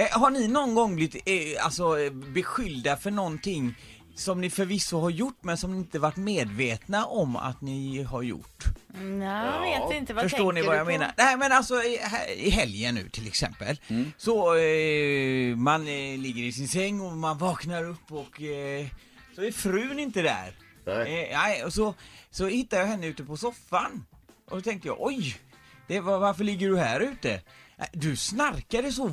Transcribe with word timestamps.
Eh, 0.00 0.20
har 0.20 0.30
ni 0.30 0.48
någon 0.48 0.74
gång 0.74 0.96
blivit 0.96 1.22
eh, 1.28 1.64
alltså, 1.64 2.10
beskyllda 2.34 2.96
för 2.96 3.10
någonting 3.10 3.74
som 4.14 4.40
ni 4.40 4.50
förvisso 4.50 5.00
har 5.00 5.10
gjort 5.10 5.38
men 5.44 5.56
som 5.56 5.72
ni 5.72 5.78
inte 5.78 5.98
varit 5.98 6.16
medvetna 6.16 7.04
om 7.06 7.36
att 7.36 7.60
ni 7.60 8.02
har 8.02 8.22
gjort? 8.22 8.64
Nej, 9.02 9.72
jag 9.72 9.88
vet 9.88 9.98
inte. 9.98 10.14
Vad 10.14 10.22
Förstår 10.22 10.52
ni 10.52 10.62
vad 10.62 10.76
jag 10.76 10.86
menar? 10.86 11.12
Nej 11.16 11.36
men 11.36 11.52
alltså 11.52 11.74
i, 11.82 11.96
här- 12.02 12.30
i 12.30 12.50
helgen 12.50 12.94
nu 12.94 13.08
till 13.08 13.26
exempel 13.26 13.80
Så 14.16 14.56
eh, 14.56 15.56
man 15.56 15.80
eh, 15.80 16.18
ligger 16.18 16.42
i 16.42 16.52
sin 16.52 16.68
säng 16.68 17.00
och 17.00 17.12
man 17.16 17.38
vaknar 17.38 17.84
upp 17.84 18.12
och 18.12 18.42
eh, 18.42 18.86
så 19.34 19.42
är 19.42 19.52
frun 19.52 19.98
inte 19.98 20.22
där. 20.22 20.52
Nej. 20.86 21.22
Eh, 21.30 21.38
nej, 21.38 21.64
och 21.64 21.72
så, 21.72 21.94
så 22.30 22.46
hittar 22.46 22.78
jag 22.78 22.86
henne 22.86 23.06
ute 23.06 23.24
på 23.24 23.36
soffan. 23.36 24.04
Och 24.50 24.56
då 24.56 24.62
tänkte 24.62 24.88
jag 24.88 24.96
oj, 25.00 25.36
det 25.86 26.00
var, 26.00 26.18
varför 26.18 26.44
ligger 26.44 26.68
du 26.68 26.78
här 26.78 27.00
ute? 27.00 27.40
"Nej, 27.80 27.88
Du 27.92 28.16
snarkade 28.16 28.92
så 28.92 29.08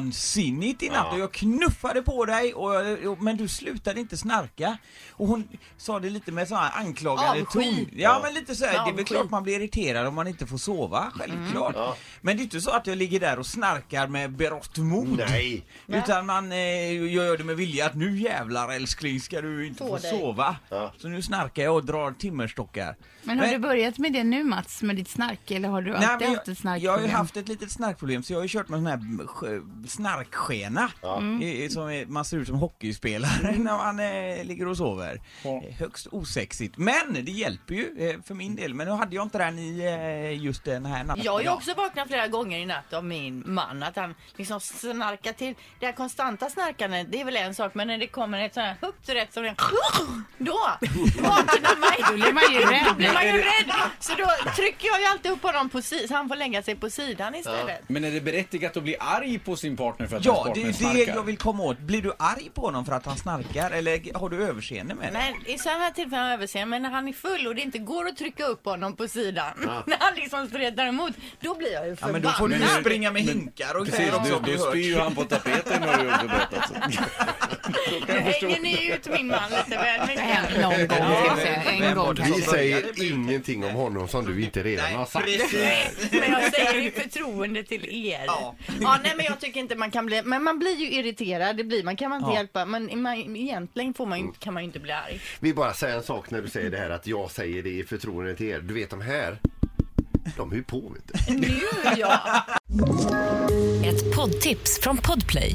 vansinnigt 0.00 0.82
i 0.82 0.88
natt 0.88 1.12
och 1.12 1.18
jag 1.18 1.32
knuffade 1.32 2.02
på 2.02 2.24
dig 2.24 2.54
och, 2.54 2.74
jag- 2.74 3.06
och, 3.06 3.22
men 3.22 3.36
du 3.36 3.48
slutade 3.48 4.00
inte 4.00 4.16
snarka. 4.16 4.78
Och 5.10 5.28
hon 5.28 5.48
sa 5.76 6.00
det 6.00 6.10
lite 6.10 6.32
med 6.32 6.48
sån 6.48 6.56
här 6.58 6.70
anklagande 6.74 7.44
ton. 7.52 7.86
Ja 7.92 8.20
men 8.22 8.34
lite 8.34 8.54
så 8.54 8.64
här, 8.64 8.84
det 8.84 8.90
är 8.90 8.94
väl 8.96 9.04
klart 9.04 9.30
man 9.30 9.42
blir 9.42 9.60
irriterad 9.60 10.06
om 10.06 10.14
man 10.14 10.26
inte 10.26 10.46
får 10.46 10.58
sova, 10.58 11.12
självklart. 11.14 11.74
Ja. 11.76 11.96
Men 12.20 12.36
det 12.36 12.40
är 12.40 12.44
inte 12.44 12.60
så 12.60 12.70
att 12.70 12.86
jag 12.86 12.98
ligger 12.98 13.20
där 13.20 13.38
och 13.38 13.46
snarkar 13.46 14.06
med 14.06 14.32
berått 14.32 14.78
mod. 14.78 15.18
Nej. 15.28 15.64
Utan 15.86 16.26
man 16.26 16.52
eh, 16.52 17.12
gör 17.12 17.38
det 17.38 17.44
med 17.44 17.56
vilja 17.56 17.86
att 17.86 17.94
nu 17.94 18.18
jävlar 18.18 18.68
älskling 18.72 19.20
ska 19.20 19.40
du 19.40 19.66
inte 19.66 19.78
Få 19.78 19.96
få 19.96 20.02
sova. 20.02 20.56
Ja. 20.68 20.92
Så 20.98 21.08
nu 21.08 21.22
snarkar 21.22 21.62
jag 21.62 21.74
och 21.74 21.84
drar 21.84 22.12
timmerstockar. 22.12 22.96
Men 23.22 23.38
har 23.38 23.46
du 23.46 23.58
börjat 23.58 23.98
med 23.98 24.12
det 24.12 24.24
nu 24.24 24.44
Mats, 24.44 24.82
med 24.82 24.96
ditt 24.96 25.08
snark? 25.08 25.50
Eller 25.50 25.68
har 25.68 25.82
du 25.82 25.94
alltid 25.96 26.28
men 26.28 26.36
haft 26.36 26.48
ett 26.48 26.64
jag, 26.64 26.78
jag 26.78 26.92
har 26.92 27.00
ju 27.00 27.08
haft 27.08 27.36
ett 27.36 27.48
litet 27.48 27.70
snarkproblem 28.00 28.22
så 28.22 28.32
jag 28.32 28.38
har 28.38 28.42
ju 28.44 28.48
kört 28.48 28.68
med 28.68 28.78
sån 28.78 28.86
här 28.86 28.96
sk- 28.96 29.86
snarkskena. 29.88 30.90
I- 31.42 31.64
i- 31.64 31.70
Som 31.70 31.88
är, 31.90 32.06
man 32.06 32.24
ser 32.24 32.36
ut 32.36 32.46
som 32.48 32.56
hockeyspelare 32.56 33.52
när 33.58 33.76
man 33.76 34.00
eh, 34.00 34.44
ligger 34.44 34.68
och 34.68 34.76
sover. 34.76 35.20
Eh, 35.44 35.74
Högst 35.78 36.06
osexigt. 36.12 36.78
Men 36.78 37.24
det 37.24 37.30
hjälper 37.32 37.74
ju 37.74 38.10
eh, 38.10 38.20
för 38.26 38.34
min 38.34 38.56
del. 38.56 38.74
Men 38.74 38.86
nu 38.86 38.92
hade 38.92 39.14
jag 39.16 39.22
inte 39.26 39.38
den 39.38 39.58
i 39.58 39.80
eh, 40.34 40.42
just 40.44 40.64
den 40.64 40.86
här 40.86 41.04
natten. 41.04 41.24
Jag 41.24 41.32
har 41.32 41.40
ju 41.40 41.48
också 41.48 41.74
vaknat 41.74 42.08
flera 42.08 42.28
gånger 42.28 42.58
i 42.58 42.66
natt 42.66 42.92
av 42.92 43.04
min 43.04 43.42
man 43.46 43.82
att 43.82 43.96
han 43.96 44.14
liksom 44.36 44.60
snarkar 44.60 45.32
till. 45.32 45.54
Det 45.80 45.86
här 45.86 45.92
konstanta 45.92 46.50
snarkandet, 46.50 47.06
det 47.12 47.20
är 47.20 47.24
väl 47.24 47.36
en 47.36 47.54
sak, 47.54 47.74
men 47.74 47.86
när 47.88 47.98
det 47.98 48.06
kommer 48.06 48.40
ett 48.40 48.54
sånt 48.54 48.66
här 48.66 48.76
högt 48.82 49.08
rätt 49.08 49.32
som 49.34 49.42
det 49.42 49.54
då 50.38 50.58
vaknar 51.22 51.80
man 51.80 51.90
Då 52.08 52.14
blir 52.14 52.32
man 52.32 52.42
ju 52.52 52.60
rädd. 52.60 52.84
Då 52.88 52.94
blir 52.94 53.12
man 53.12 53.26
ju 53.26 53.32
rädd. 53.32 53.72
Så 54.00 54.12
då 54.14 54.26
trycker 54.56 54.86
jag 54.88 55.00
ju 55.00 55.06
alltid 55.06 55.30
upp 55.32 55.42
honom 55.42 55.68
på 55.70 55.82
sidan, 55.82 56.08
så 56.08 56.14
han 56.14 56.28
får 56.28 56.36
lägga 56.36 56.62
sig 56.62 56.76
på 56.76 56.90
sidan 56.90 57.34
istället. 57.34 57.88
Men 57.90 58.04
är 58.04 58.10
det 58.10 58.20
berättigat 58.20 58.76
att 58.76 58.82
bli 58.82 58.96
arg 59.00 59.38
på 59.38 59.56
sin 59.56 59.76
partner 59.76 60.06
för 60.06 60.16
att 60.16 60.24
Ja, 60.24 60.32
hans 60.44 60.54
det 60.54 60.60
är 60.60 60.64
partner 60.64 60.66
ju 60.66 60.72
det 60.72 61.04
snarkar? 61.04 61.14
jag 61.14 61.22
vill 61.22 61.36
komma 61.36 61.62
åt. 61.62 61.78
Blir 61.78 62.02
du 62.02 62.12
arg 62.18 62.50
på 62.54 62.60
honom 62.60 62.84
för 62.84 62.92
att 62.92 63.06
han 63.06 63.16
snarkar 63.16 63.70
eller 63.70 64.18
har 64.18 64.28
du 64.28 64.44
överseende 64.44 64.94
med 64.94 65.12
det? 65.12 65.12
Men 65.12 65.54
i 65.54 65.58
sådana 65.58 65.78
här 65.80 65.90
tillfällen 65.90 66.18
har 66.24 66.30
jag 66.30 66.34
överseende, 66.34 66.70
men 66.70 66.82
när 66.82 66.90
han 66.90 67.08
är 67.08 67.12
full 67.12 67.46
och 67.46 67.54
det 67.54 67.60
inte 67.62 67.78
går 67.78 68.08
att 68.08 68.16
trycka 68.16 68.44
upp 68.44 68.64
honom 68.64 68.96
på 68.96 69.08
sidan, 69.08 69.52
när 69.86 69.96
han 70.00 70.14
liksom 70.14 70.46
stretar 70.48 70.86
emot, 70.86 71.12
då 71.40 71.54
blir 71.54 71.72
jag 71.72 71.84
ju 71.84 71.90
Ja 71.90 71.96
förbannad. 71.96 72.12
men 72.12 72.22
då 72.22 72.30
får 72.30 72.48
du 72.48 72.56
ju 72.56 72.66
springa 72.80 73.10
med 73.10 73.22
hinkar 73.22 73.76
och 73.76 73.84
Precis, 73.84 73.98
grejer 74.00 74.14
också. 74.16 74.40
då, 74.46 74.52
då 74.52 74.58
spyr 74.58 74.80
ju 74.84 74.98
han 74.98 75.14
på 75.14 75.24
tapeten 75.24 75.82
har 75.82 75.96
du 76.04 76.12
också 76.12 76.26
berättat. 76.26 76.72
Hänger 78.32 78.60
ni 78.60 78.92
ut 78.92 79.06
min 79.12 79.26
man 79.26 79.50
lite 79.50 79.76
väl 79.80 80.06
mycket. 80.06 80.60
Någon 80.60 80.78
gång 80.78 81.16
ska 81.16 81.26
jag 81.26 81.38
säga. 81.38 81.62
En 81.88 81.94
gång 81.96 82.14
Vi 82.14 82.22
kanske. 82.22 82.50
säger 82.50 83.02
ingenting 83.12 83.64
om 83.64 83.70
honom 83.70 84.08
som 84.08 84.24
du 84.26 84.42
inte 84.44 84.62
redan 84.62 84.92
har 84.92 85.06
sagt. 85.06 85.24
Precis. 85.24 86.10
Men 86.10 86.30
jag 86.32 86.54
säger 86.54 86.86
i 86.86 86.90
förtroende 86.90 87.62
till 87.62 87.84
er. 88.06 88.24
Ja. 88.26 88.54
Ja. 88.80 88.98
nej 89.02 89.12
men 89.16 89.24
jag 89.26 89.40
tycker 89.40 89.60
inte 89.60 89.74
man 89.76 89.90
kan 89.90 90.06
bli, 90.06 90.22
men 90.22 90.42
man 90.42 90.58
blir 90.58 90.76
ju 90.76 90.90
irriterad, 90.90 91.56
det 91.56 91.64
blir 91.64 91.84
man, 91.84 91.96
kan 91.96 92.10
man 92.10 92.18
inte 92.18 92.30
Ja. 92.30 92.36
hjälpa. 92.36 92.64
Men 92.64 93.02
man, 93.02 93.36
egentligen 93.36 93.94
får 93.94 94.06
man 94.06 94.18
ju, 94.20 94.26
kan 94.38 94.54
man 94.54 94.62
ju 94.62 94.66
inte 94.66 94.80
bli 94.80 94.92
arg. 94.92 95.20
Vi 95.40 95.54
bara 95.54 95.74
säger 95.74 95.96
en 95.96 96.02
sak 96.02 96.30
när 96.30 96.42
du 96.42 96.48
säger 96.48 96.70
det 96.70 96.78
här 96.78 96.90
att 96.90 97.06
jag 97.06 97.30
säger 97.30 97.62
det 97.62 97.70
i 97.70 97.84
förtroende 97.84 98.34
till 98.34 98.46
er. 98.46 98.60
Du 98.60 98.74
vet 98.74 98.90
de 98.90 99.00
här, 99.00 99.38
de 100.36 100.52
är 100.52 100.56
ju 100.56 100.62
på 100.62 100.80
vet 100.80 101.28
du. 101.28 101.34
Nu 101.34 101.60
ja! 101.96 102.44
Ett 103.84 104.16
poddtips 104.16 104.80
från 104.82 104.96
Podplay. 104.96 105.54